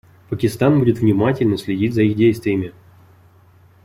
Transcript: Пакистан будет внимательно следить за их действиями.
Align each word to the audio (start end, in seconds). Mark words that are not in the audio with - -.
Пакистан 0.29 0.79
будет 0.79 0.97
внимательно 0.97 1.57
следить 1.59 1.93
за 1.93 2.01
их 2.01 2.15
действиями. 2.15 2.73